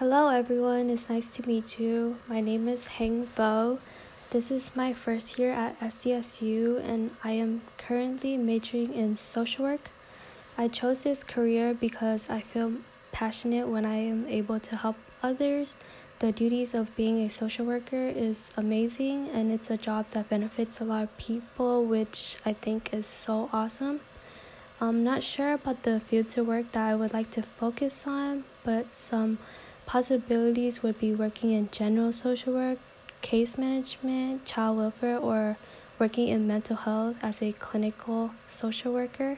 Hello, 0.00 0.28
everyone. 0.28 0.88
It's 0.88 1.10
nice 1.10 1.30
to 1.32 1.46
meet 1.46 1.78
you. 1.78 2.16
My 2.26 2.40
name 2.40 2.68
is 2.68 2.88
Hang 2.96 3.26
Vo. 3.36 3.80
This 4.30 4.50
is 4.50 4.74
my 4.74 4.94
first 4.94 5.38
year 5.38 5.52
at 5.52 5.78
SDSU, 5.78 6.82
and 6.82 7.10
I 7.22 7.32
am 7.32 7.60
currently 7.76 8.38
majoring 8.38 8.94
in 8.94 9.18
social 9.18 9.66
work. 9.66 9.90
I 10.56 10.68
chose 10.68 11.00
this 11.00 11.22
career 11.22 11.74
because 11.74 12.30
I 12.30 12.40
feel 12.40 12.72
passionate 13.12 13.68
when 13.68 13.84
I 13.84 13.96
am 13.96 14.26
able 14.26 14.58
to 14.60 14.76
help 14.76 14.96
others. 15.22 15.76
The 16.20 16.32
duties 16.32 16.72
of 16.72 16.96
being 16.96 17.18
a 17.20 17.28
social 17.28 17.66
worker 17.66 18.08
is 18.08 18.52
amazing, 18.56 19.28
and 19.28 19.52
it's 19.52 19.68
a 19.68 19.76
job 19.76 20.06
that 20.12 20.30
benefits 20.30 20.80
a 20.80 20.84
lot 20.84 21.02
of 21.02 21.18
people, 21.18 21.84
which 21.84 22.38
I 22.46 22.54
think 22.54 22.94
is 22.94 23.04
so 23.04 23.50
awesome. 23.52 24.00
I'm 24.80 25.04
not 25.04 25.22
sure 25.22 25.52
about 25.52 25.82
the 25.82 26.00
field 26.00 26.30
to 26.30 26.42
work 26.42 26.72
that 26.72 26.88
I 26.88 26.94
would 26.94 27.12
like 27.12 27.30
to 27.32 27.42
focus 27.42 28.06
on, 28.06 28.44
but 28.64 28.94
some 28.94 29.36
possibilities 29.90 30.84
would 30.84 30.96
be 31.00 31.12
working 31.12 31.50
in 31.50 31.68
general 31.72 32.12
social 32.12 32.54
work, 32.54 32.78
case 33.22 33.58
management, 33.58 34.44
child 34.44 34.78
welfare, 34.78 35.18
or 35.18 35.56
working 35.98 36.28
in 36.28 36.46
mental 36.46 36.76
health 36.76 37.16
as 37.20 37.42
a 37.42 37.50
clinical 37.50 38.30
social 38.46 38.92
worker. 38.92 39.36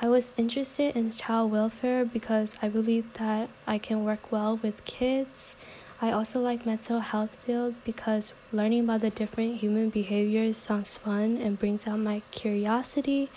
I 0.00 0.06
was 0.06 0.30
interested 0.36 0.94
in 0.94 1.10
child 1.10 1.50
welfare 1.50 2.04
because 2.04 2.54
I 2.62 2.68
believe 2.68 3.12
that 3.14 3.48
I 3.66 3.78
can 3.78 4.04
work 4.04 4.30
well 4.30 4.60
with 4.62 4.84
kids. 4.84 5.56
I 6.00 6.12
also 6.12 6.38
like 6.38 6.64
mental 6.64 7.00
health 7.00 7.36
field 7.44 7.74
because 7.82 8.32
learning 8.52 8.84
about 8.84 9.00
the 9.00 9.10
different 9.10 9.56
human 9.56 9.90
behaviors 9.90 10.56
sounds 10.56 10.96
fun 10.98 11.36
and 11.38 11.58
brings 11.58 11.88
out 11.88 11.98
my 11.98 12.22
curiosity. 12.30 13.28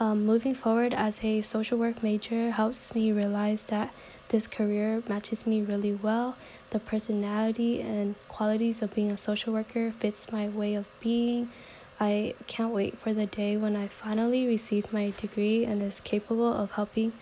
Um, 0.00 0.24
moving 0.24 0.54
forward 0.54 0.94
as 0.94 1.20
a 1.22 1.42
social 1.42 1.76
work 1.76 2.02
major 2.02 2.50
helps 2.52 2.94
me 2.94 3.12
realize 3.12 3.64
that 3.66 3.92
this 4.28 4.46
career 4.46 5.02
matches 5.08 5.46
me 5.46 5.62
really 5.62 5.94
well. 5.94 6.36
The 6.70 6.78
personality 6.78 7.80
and 7.80 8.14
qualities 8.28 8.82
of 8.82 8.94
being 8.94 9.10
a 9.10 9.16
social 9.16 9.52
worker 9.52 9.92
fits 9.92 10.30
my 10.32 10.48
way 10.48 10.74
of 10.74 10.86
being. 11.00 11.50
I 11.98 12.34
can't 12.46 12.72
wait 12.74 12.98
for 12.98 13.14
the 13.14 13.26
day 13.26 13.56
when 13.56 13.74
I 13.76 13.88
finally 13.88 14.46
receive 14.46 14.92
my 14.92 15.12
degree 15.16 15.64
and 15.64 15.82
is 15.82 16.00
capable 16.00 16.52
of 16.52 16.72
helping 16.72 17.12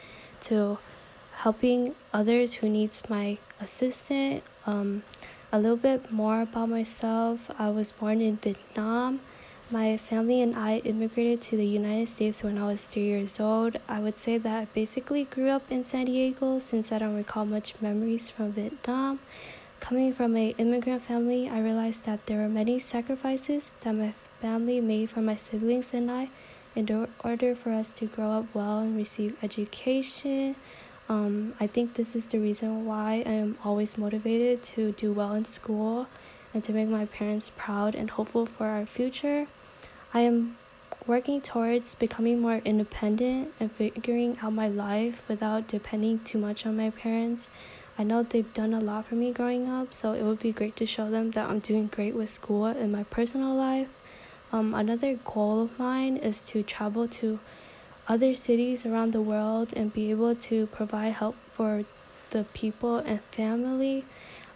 to 0.43 0.79
helping 1.37 1.95
others 2.13 2.55
who 2.55 2.69
needs 2.69 3.03
my 3.09 3.39
assistance. 3.61 4.43
Um, 4.67 5.03
a 5.53 5.59
little 5.59 5.77
bit 5.77 6.11
more 6.11 6.43
about 6.43 6.69
myself. 6.69 7.51
I 7.59 7.71
was 7.71 7.93
born 7.93 8.21
in 8.21 8.37
Vietnam. 8.39 9.21
My 9.75 9.97
family 9.97 10.41
and 10.41 10.55
I 10.55 10.79
immigrated 10.85 11.43
to 11.43 11.57
the 11.57 11.67
United 11.67 12.09
States 12.09 12.45
when 12.45 12.59
I 12.59 12.67
was 12.67 12.85
three 12.85 13.07
years 13.07 13.41
old. 13.41 13.77
I 13.89 13.99
would 13.99 14.21
say 14.21 14.39
that 14.39 14.57
I 14.57 14.65
basically 14.67 15.25
grew 15.25 15.49
up 15.49 15.65
in 15.69 15.83
San 15.83 16.05
Diego 16.05 16.61
since 16.61 16.93
I 16.93 16.99
don't 16.99 17.17
recall 17.17 17.45
much 17.45 17.75
memories 17.81 18.31
from 18.31 18.53
Vietnam. 18.53 19.19
Coming 19.81 20.13
from 20.13 20.37
an 20.37 20.55
immigrant 20.59 21.03
family, 21.03 21.49
I 21.49 21.59
realized 21.59 22.05
that 22.05 22.25
there 22.27 22.39
were 22.39 22.49
many 22.49 22.79
sacrifices 22.79 23.73
that 23.81 23.95
my 23.95 24.15
family 24.41 24.81
made 24.81 25.11
for 25.11 25.21
my 25.21 25.35
siblings 25.35 25.93
and 25.93 26.09
I 26.09 26.31
in 26.77 27.09
order 27.25 27.57
for 27.57 27.73
us 27.73 27.93
to 27.95 28.07
grow 28.07 28.31
up 28.31 28.47
well 28.55 28.79
and 28.79 28.97
receive 28.97 29.37
education. 29.43 30.55
Um, 31.09 31.55
I 31.59 31.67
think 31.67 31.95
this 31.95 32.15
is 32.15 32.29
the 32.29 32.39
reason 32.39 32.87
why 32.87 33.25
I 33.27 33.33
am 33.43 33.59
always 33.65 33.99
motivated 33.99 34.63
to 34.75 34.93
do 34.93 35.13
well 35.13 35.35
in 35.35 35.45
school 35.45 36.07
and 36.55 36.63
to 36.63 36.73
make 36.73 36.89
my 36.89 37.07
parents 37.07 37.51
proud 37.57 37.97
and 37.97 38.11
hopeful 38.11 38.47
for 38.47 38.67
our 38.67 38.87
future. 38.87 39.49
I 40.17 40.21
am 40.21 40.57
working 41.09 41.41
towards 41.41 41.97
becoming 41.97 42.41
more 42.41 42.63
independent 42.65 43.53
and 43.59 43.73
figuring 43.73 44.39
out 44.41 44.53
my 44.53 44.69
life 44.69 45.25
without 45.27 45.67
depending 45.67 46.21
too 46.21 46.39
much 46.39 46.65
on 46.65 46.77
my 46.77 46.91
parents. 46.91 47.51
I 47.99 48.05
know 48.05 48.23
they've 48.23 48.55
done 48.55 48.73
a 48.73 48.79
lot 48.79 49.07
for 49.07 49.17
me 49.17 49.33
growing 49.33 49.69
up, 49.69 49.93
so 49.93 50.13
it 50.13 50.23
would 50.23 50.39
be 50.39 50.53
great 50.53 50.77
to 50.77 50.87
show 50.87 51.11
them 51.11 51.33
that 51.33 51.51
I'm 51.51 51.59
doing 51.59 51.89
great 51.89 52.15
with 52.15 52.31
school 52.31 52.67
and 52.67 52.93
my 52.93 53.03
personal 53.03 53.57
life. 53.57 53.89
Um, 54.53 54.73
another 54.73 55.17
goal 55.17 55.63
of 55.63 55.77
mine 55.81 56.17
is 56.17 56.43
to 56.43 56.63
travel 56.63 57.09
to 57.09 57.41
other 58.07 58.35
cities 58.35 58.87
around 58.87 59.15
the 59.15 59.21
world 59.21 59.73
and 59.75 59.93
be 59.93 60.13
able 60.13 60.37
to 60.37 60.69
provide 60.69 61.15
help 61.15 61.35
for 61.53 61.83
the 62.31 62.45
people 62.55 62.99
and 62.99 63.21
family. 63.33 64.05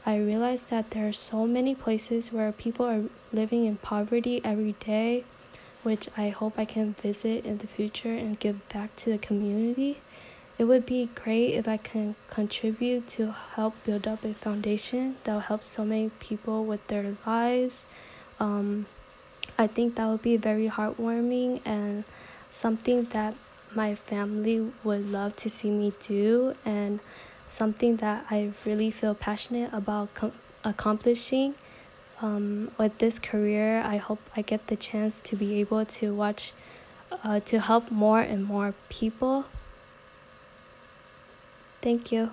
I 0.06 0.18
realize 0.18 0.62
that 0.70 0.92
there 0.92 1.08
are 1.08 1.12
so 1.12 1.48
many 1.48 1.74
places 1.74 2.32
where 2.32 2.52
people 2.52 2.86
are 2.86 3.02
living 3.32 3.64
in 3.64 3.78
poverty 3.78 4.40
every 4.44 4.76
day 4.78 5.24
which 5.88 6.06
I 6.18 6.28
hope 6.28 6.58
I 6.58 6.66
can 6.66 6.92
visit 6.92 7.46
in 7.46 7.56
the 7.56 7.66
future 7.66 8.12
and 8.12 8.38
give 8.38 8.68
back 8.68 8.94
to 8.96 9.10
the 9.10 9.16
community. 9.16 10.02
It 10.58 10.64
would 10.64 10.84
be 10.84 11.08
great 11.14 11.54
if 11.54 11.66
I 11.66 11.78
can 11.78 12.14
contribute 12.28 13.08
to 13.16 13.32
help 13.32 13.72
build 13.84 14.06
up 14.06 14.22
a 14.22 14.34
foundation 14.34 15.16
that 15.24 15.32
will 15.32 15.48
help 15.52 15.64
so 15.64 15.86
many 15.86 16.10
people 16.20 16.66
with 16.66 16.86
their 16.88 17.16
lives. 17.26 17.86
Um, 18.38 18.84
I 19.56 19.66
think 19.66 19.94
that 19.94 20.06
would 20.06 20.20
be 20.20 20.36
very 20.36 20.68
heartwarming 20.68 21.62
and 21.64 22.04
something 22.50 23.04
that 23.16 23.32
my 23.74 23.94
family 23.94 24.70
would 24.84 25.10
love 25.10 25.36
to 25.36 25.48
see 25.48 25.70
me 25.70 25.94
do, 26.00 26.54
and 26.66 27.00
something 27.48 27.96
that 27.96 28.26
I 28.30 28.52
really 28.66 28.90
feel 28.90 29.14
passionate 29.14 29.72
about 29.72 30.12
com- 30.12 30.32
accomplishing 30.64 31.54
um, 32.20 32.70
with 32.78 32.98
this 32.98 33.18
career, 33.18 33.82
I 33.84 33.96
hope 33.96 34.20
I 34.36 34.42
get 34.42 34.66
the 34.66 34.76
chance 34.76 35.20
to 35.22 35.36
be 35.36 35.60
able 35.60 35.84
to 35.84 36.14
watch, 36.14 36.52
uh, 37.24 37.40
to 37.40 37.60
help 37.60 37.90
more 37.90 38.20
and 38.20 38.44
more 38.44 38.74
people. 38.88 39.46
Thank 41.80 42.10
you. 42.10 42.32